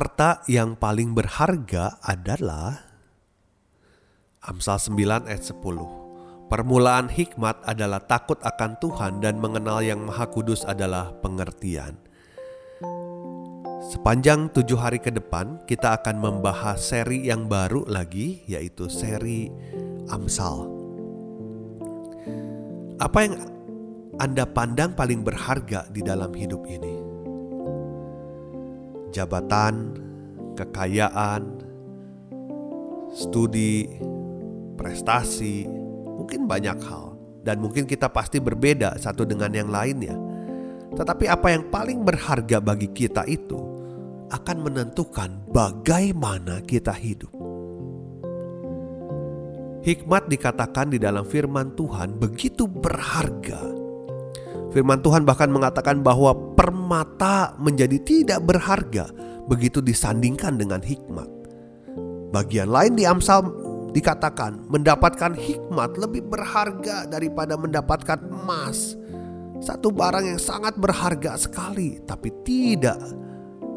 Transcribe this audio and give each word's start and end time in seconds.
Harta 0.00 0.40
yang 0.48 0.80
paling 0.80 1.12
berharga 1.12 2.00
adalah 2.00 2.88
Amsal 4.40 4.80
9 4.80 5.28
ayat 5.28 5.44
10. 5.44 6.48
Permulaan 6.48 7.12
hikmat 7.12 7.60
adalah 7.68 8.00
takut 8.08 8.40
akan 8.40 8.80
Tuhan 8.80 9.20
dan 9.20 9.36
mengenal 9.36 9.84
yang 9.84 10.00
maha 10.00 10.24
kudus 10.24 10.64
adalah 10.64 11.12
pengertian. 11.20 12.00
Sepanjang 13.92 14.48
tujuh 14.56 14.80
hari 14.80 15.04
ke 15.04 15.12
depan 15.12 15.60
kita 15.68 16.00
akan 16.00 16.16
membahas 16.16 16.80
seri 16.80 17.28
yang 17.28 17.44
baru 17.44 17.84
lagi 17.84 18.40
yaitu 18.48 18.88
seri 18.88 19.52
Amsal. 20.08 20.64
Apa 22.96 23.28
yang 23.28 23.36
Anda 24.16 24.48
pandang 24.48 24.96
paling 24.96 25.20
berharga 25.20 25.92
di 25.92 26.00
dalam 26.00 26.32
hidup 26.32 26.64
ini? 26.64 26.99
Jabatan, 29.10 29.94
kekayaan, 30.54 31.42
studi, 33.10 33.86
prestasi, 34.78 35.66
mungkin 36.18 36.46
banyak 36.46 36.78
hal, 36.86 37.18
dan 37.42 37.58
mungkin 37.58 37.84
kita 37.84 38.08
pasti 38.10 38.38
berbeda 38.38 38.96
satu 38.96 39.26
dengan 39.26 39.50
yang 39.52 39.68
lainnya. 39.68 40.14
Tetapi 40.90 41.30
apa 41.30 41.54
yang 41.54 41.70
paling 41.70 42.02
berharga 42.02 42.58
bagi 42.58 42.90
kita 42.90 43.22
itu 43.30 43.58
akan 44.30 44.56
menentukan 44.62 45.30
bagaimana 45.50 46.62
kita 46.62 46.94
hidup. 46.94 47.30
Hikmat 49.80 50.28
dikatakan 50.28 50.92
di 50.92 50.98
dalam 51.00 51.24
firman 51.24 51.72
Tuhan 51.72 52.20
begitu 52.20 52.68
berharga 52.68 53.79
Firman 54.70 55.02
Tuhan 55.02 55.26
bahkan 55.26 55.50
mengatakan 55.50 55.98
bahwa 56.00 56.30
permata 56.54 57.58
menjadi 57.58 57.98
tidak 58.06 58.40
berharga 58.46 59.10
begitu 59.50 59.82
disandingkan 59.82 60.54
dengan 60.54 60.78
hikmat. 60.78 61.26
Bagian 62.30 62.70
lain 62.70 62.94
di 62.94 63.02
Amsal 63.02 63.42
dikatakan 63.90 64.70
mendapatkan 64.70 65.34
hikmat 65.34 65.98
lebih 65.98 66.22
berharga 66.30 67.10
daripada 67.10 67.58
mendapatkan 67.58 68.22
emas. 68.30 68.94
Satu 69.60 69.90
barang 69.90 70.24
yang 70.24 70.40
sangat 70.40 70.78
berharga 70.78 71.34
sekali 71.34 71.98
tapi 72.06 72.30
tidak 72.46 72.96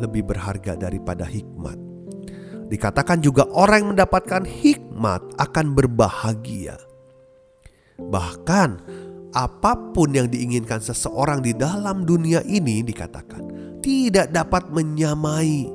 lebih 0.00 0.24
berharga 0.24 0.74
daripada 0.74 1.28
hikmat. 1.28 1.76
Dikatakan 2.72 3.20
juga 3.20 3.44
orang 3.52 3.84
yang 3.84 3.90
mendapatkan 3.96 4.42
hikmat 4.48 5.20
akan 5.36 5.66
berbahagia. 5.76 6.80
Bahkan 7.98 8.68
apa 9.38 9.94
pun 9.94 10.10
yang 10.10 10.26
diinginkan 10.26 10.82
seseorang 10.82 11.38
di 11.46 11.54
dalam 11.54 12.02
dunia 12.02 12.42
ini 12.42 12.82
dikatakan 12.82 13.46
tidak 13.78 14.34
dapat 14.34 14.66
menyamai 14.74 15.70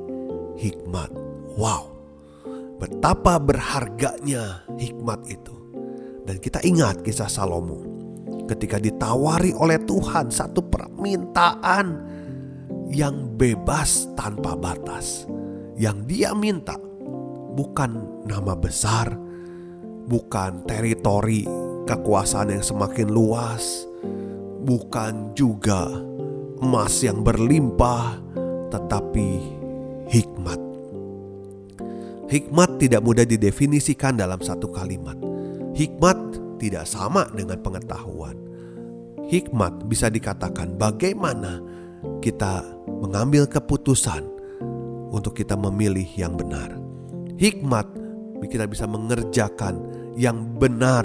hikmat. 0.60 1.08
Wow, 1.56 1.96
betapa 2.76 3.40
berharganya 3.40 4.68
hikmat 4.76 5.24
itu. 5.32 5.56
Dan 6.28 6.36
kita 6.44 6.60
ingat 6.60 7.00
kisah 7.00 7.28
Salomo 7.32 7.80
ketika 8.44 8.76
ditawari 8.76 9.56
oleh 9.56 9.80
Tuhan 9.80 10.28
satu 10.28 10.60
permintaan 10.68 11.86
yang 12.92 13.32
bebas 13.40 14.12
tanpa 14.12 14.52
batas. 14.52 15.24
Yang 15.74 15.98
dia 16.06 16.30
minta 16.36 16.76
bukan 17.56 18.22
nama 18.28 18.52
besar, 18.54 19.10
bukan 20.06 20.62
teritori 20.68 21.63
kekuasaan 21.84 22.52
yang 22.52 22.64
semakin 22.64 23.08
luas, 23.12 23.84
bukan 24.64 25.36
juga 25.36 25.88
emas 26.60 27.04
yang 27.04 27.20
berlimpah, 27.20 28.20
tetapi 28.72 29.28
hikmat. 30.08 30.60
Hikmat 32.24 32.80
tidak 32.80 33.04
mudah 33.04 33.28
didefinisikan 33.28 34.16
dalam 34.16 34.40
satu 34.40 34.72
kalimat. 34.72 35.14
Hikmat 35.76 36.16
tidak 36.56 36.88
sama 36.88 37.28
dengan 37.36 37.60
pengetahuan. 37.60 38.34
Hikmat 39.28 39.84
bisa 39.88 40.08
dikatakan 40.08 40.76
bagaimana 40.80 41.60
kita 42.24 42.64
mengambil 42.88 43.44
keputusan 43.44 44.24
untuk 45.12 45.36
kita 45.36 45.56
memilih 45.56 46.04
yang 46.16 46.36
benar. 46.36 46.72
Hikmat 47.36 47.86
kita 48.44 48.68
bisa 48.68 48.84
mengerjakan 48.84 49.80
yang 50.16 50.56
benar 50.60 51.04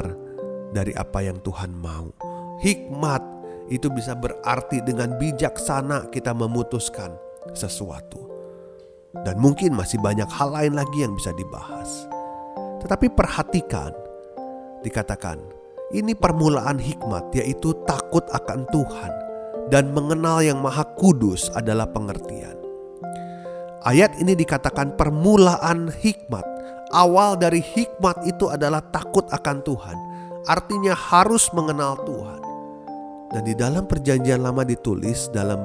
dari 0.73 0.93
apa 0.93 1.25
yang 1.25 1.41
Tuhan 1.41 1.73
mau. 1.73 2.13
Hikmat 2.61 3.23
itu 3.69 3.87
bisa 3.93 4.17
berarti 4.17 4.81
dengan 4.81 5.15
bijaksana 5.17 6.09
kita 6.09 6.33
memutuskan 6.33 7.13
sesuatu. 7.53 8.29
Dan 9.25 9.41
mungkin 9.41 9.73
masih 9.73 9.97
banyak 10.01 10.29
hal 10.29 10.53
lain 10.53 10.73
lagi 10.77 11.01
yang 11.01 11.17
bisa 11.17 11.33
dibahas. 11.33 12.05
Tetapi 12.81 13.09
perhatikan, 13.13 13.91
dikatakan 14.85 15.41
ini 15.89 16.13
permulaan 16.13 16.77
hikmat 16.77 17.33
yaitu 17.33 17.73
takut 17.89 18.21
akan 18.29 18.69
Tuhan 18.69 19.11
dan 19.73 19.89
mengenal 19.93 20.45
yang 20.45 20.61
maha 20.61 20.85
kudus 20.97 21.49
adalah 21.57 21.89
pengertian. 21.89 22.57
Ayat 23.81 24.13
ini 24.21 24.35
dikatakan 24.35 24.93
permulaan 24.99 25.89
hikmat. 25.89 26.45
Awal 26.89 27.37
dari 27.37 27.61
hikmat 27.61 28.25
itu 28.25 28.49
adalah 28.49 28.81
takut 28.81 29.21
akan 29.29 29.61
Tuhan 29.61 30.08
artinya 30.47 30.93
harus 30.95 31.49
mengenal 31.51 31.99
Tuhan. 32.05 32.41
Dan 33.29 33.41
di 33.45 33.53
dalam 33.53 33.85
perjanjian 33.85 34.41
lama 34.41 34.65
ditulis 34.65 35.29
dalam 35.29 35.61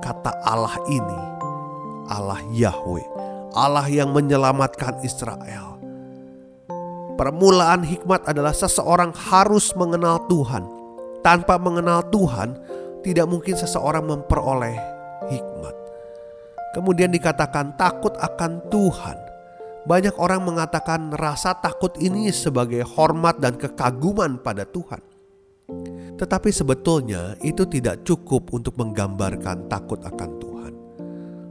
kata 0.00 0.32
Allah 0.44 0.76
ini, 0.88 1.20
Allah 2.08 2.40
Yahweh, 2.52 3.06
Allah 3.52 3.84
yang 3.88 4.12
menyelamatkan 4.16 5.04
Israel. 5.04 5.76
Permulaan 7.20 7.84
hikmat 7.84 8.24
adalah 8.24 8.56
seseorang 8.56 9.12
harus 9.12 9.76
mengenal 9.76 10.24
Tuhan. 10.26 10.64
Tanpa 11.20 11.54
mengenal 11.60 12.02
Tuhan, 12.10 12.56
tidak 13.04 13.28
mungkin 13.28 13.54
seseorang 13.54 14.02
memperoleh 14.08 14.74
hikmat. 15.28 15.76
Kemudian 16.72 17.12
dikatakan 17.12 17.76
takut 17.76 18.16
akan 18.16 18.64
Tuhan 18.72 19.31
banyak 19.82 20.14
orang 20.18 20.46
mengatakan 20.46 21.10
rasa 21.14 21.58
takut 21.58 21.94
ini 21.98 22.30
sebagai 22.30 22.86
hormat 22.86 23.42
dan 23.42 23.58
kekaguman 23.58 24.38
pada 24.38 24.62
Tuhan. 24.62 25.02
Tetapi 26.18 26.50
sebetulnya 26.54 27.34
itu 27.42 27.66
tidak 27.66 28.06
cukup 28.06 28.54
untuk 28.54 28.78
menggambarkan 28.78 29.66
takut 29.66 29.98
akan 30.04 30.30
Tuhan. 30.38 30.72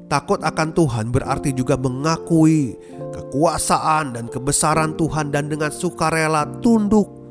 Takut 0.07 0.39
akan 0.43 0.69
Tuhan 0.75 1.05
berarti 1.11 1.55
juga 1.55 1.75
mengakui 1.79 2.75
kekuasaan 3.11 4.15
dan 4.15 4.25
kebesaran 4.27 4.95
Tuhan 4.95 5.31
dan 5.31 5.51
dengan 5.51 5.71
sukarela 5.71 6.47
tunduk 6.59 7.21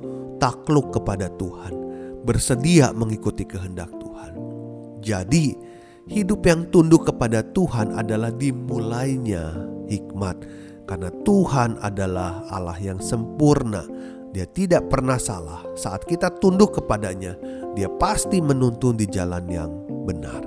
takluk 0.41 0.89
kepada 0.97 1.29
Tuhan, 1.37 1.73
bersedia 2.25 2.97
mengikuti 2.97 3.45
kehendak 3.45 3.93
Tuhan. 4.01 4.33
Jadi, 5.05 5.53
hidup 6.09 6.41
yang 6.49 6.65
tunduk 6.73 7.05
kepada 7.05 7.45
Tuhan 7.45 7.93
adalah 7.93 8.33
dimulainya 8.33 9.53
hikmat 9.93 10.41
karena 10.91 11.15
Tuhan 11.23 11.79
adalah 11.79 12.43
Allah 12.51 12.75
yang 12.83 12.99
sempurna. 12.99 13.87
Dia 14.35 14.43
tidak 14.51 14.91
pernah 14.91 15.23
salah. 15.23 15.63
Saat 15.79 16.03
kita 16.03 16.35
tunduk 16.43 16.83
kepadanya, 16.83 17.39
Dia 17.79 17.87
pasti 17.87 18.43
menuntun 18.43 18.99
di 18.99 19.07
jalan 19.07 19.47
yang 19.47 19.71
benar. 20.03 20.43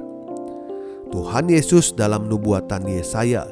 Tuhan 1.07 1.47
Yesus 1.47 1.95
dalam 1.95 2.27
nubuatan 2.27 2.83
Yesaya, 2.83 3.47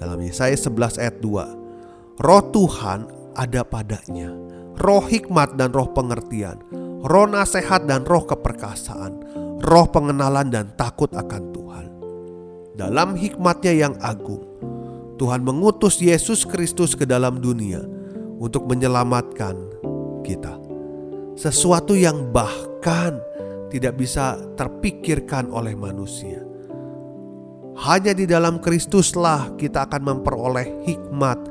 dalam 0.00 0.16
Yesaya 0.24 0.56
11 0.56 0.96
ayat 1.04 1.20
2, 1.20 2.24
Roh 2.24 2.42
Tuhan 2.48 3.00
ada 3.36 3.60
padanya, 3.66 4.32
roh 4.80 5.04
hikmat 5.04 5.60
dan 5.60 5.76
roh 5.76 5.90
pengertian, 5.92 6.56
roh 7.04 7.28
nasihat 7.28 7.84
dan 7.84 8.08
roh 8.08 8.24
keperkasaan, 8.24 9.12
roh 9.60 9.86
pengenalan 9.92 10.48
dan 10.48 10.72
takut 10.78 11.12
akan 11.12 11.42
Tuhan. 11.52 11.86
Dalam 12.78 13.18
hikmatnya 13.18 13.74
yang 13.74 13.94
agung, 14.00 14.53
Tuhan 15.14 15.46
mengutus 15.46 16.02
Yesus 16.02 16.42
Kristus 16.42 16.98
ke 16.98 17.06
dalam 17.06 17.38
dunia 17.38 17.82
untuk 18.38 18.66
menyelamatkan 18.66 19.56
kita. 20.24 20.60
sesuatu 21.34 21.98
yang 21.98 22.30
bahkan 22.30 23.18
tidak 23.66 23.98
bisa 23.98 24.38
terpikirkan 24.54 25.50
oleh 25.50 25.74
manusia. 25.74 26.38
Hanya 27.74 28.14
di 28.14 28.22
dalam 28.22 28.62
Kristuslah 28.62 29.58
kita 29.58 29.90
akan 29.90 30.02
memperoleh 30.14 30.86
hikmat 30.86 31.42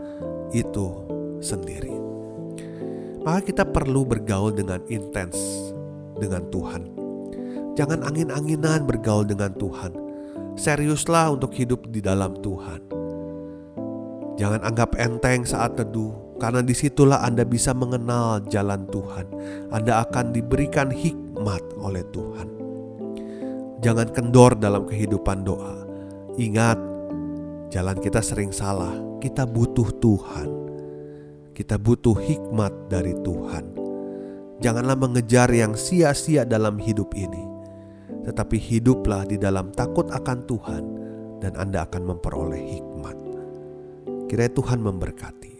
itu 0.56 1.04
sendiri. 1.44 1.92
Maka 3.28 3.44
kita 3.44 3.68
perlu 3.68 4.08
bergaul 4.08 4.56
dengan 4.56 4.80
intens 4.88 5.36
dengan 6.16 6.48
Tuhan. 6.48 6.88
Jangan 7.76 8.08
angin-anginan 8.08 8.88
bergaul 8.88 9.28
dengan 9.28 9.52
Tuhan. 9.60 9.92
Seriuslah 10.56 11.36
untuk 11.36 11.52
hidup 11.52 11.92
di 11.92 12.00
dalam 12.00 12.40
Tuhan. 12.40 13.03
Jangan 14.34 14.66
anggap 14.66 14.98
enteng 14.98 15.46
saat 15.46 15.78
teduh, 15.78 16.38
karena 16.42 16.66
di 16.66 16.74
situlah 16.74 17.22
Anda 17.22 17.46
bisa 17.46 17.72
mengenal 17.78 18.42
jalan 18.50 18.90
Tuhan. 18.90 19.28
Anda 19.70 20.06
akan 20.06 20.34
diberikan 20.34 20.90
hikmat 20.90 21.64
oleh 21.78 22.02
Tuhan. 22.10 22.50
Jangan 23.84 24.10
kendor 24.16 24.56
dalam 24.58 24.88
kehidupan 24.88 25.44
doa 25.44 25.84
Ingat, 26.34 26.82
jalan 27.70 27.94
kita 28.02 28.18
sering 28.26 28.50
salah. 28.50 28.98
Kita 29.22 29.46
butuh 29.46 29.86
Tuhan. 30.02 30.50
Kita 31.54 31.78
butuh 31.78 32.18
hikmat 32.18 32.90
dari 32.90 33.14
Tuhan. 33.22 33.78
Janganlah 34.58 34.98
mengejar 34.98 35.54
yang 35.54 35.78
sia-sia 35.78 36.42
dalam 36.42 36.82
hidup 36.82 37.14
ini, 37.14 37.46
tetapi 38.26 38.58
hiduplah 38.58 39.30
di 39.30 39.38
dalam 39.38 39.70
takut 39.78 40.10
akan 40.10 40.42
Tuhan, 40.50 40.84
dan 41.38 41.54
Anda 41.54 41.86
akan 41.86 42.02
memperoleh 42.02 42.82
hikmat. 42.82 43.23
Kiranya 44.34 44.50
Tuhan 44.50 44.82
memberkati. 44.82 45.53